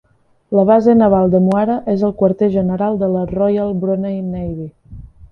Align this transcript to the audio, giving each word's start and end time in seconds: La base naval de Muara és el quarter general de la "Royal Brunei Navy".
La 0.59 0.61
base 0.67 0.93
naval 1.01 1.27
de 1.33 1.41
Muara 1.47 1.75
és 1.95 2.05
el 2.07 2.15
quarter 2.21 2.49
general 2.55 2.97
de 3.01 3.09
la 3.17 3.21
"Royal 3.33 3.75
Brunei 3.83 4.17
Navy". 4.31 4.67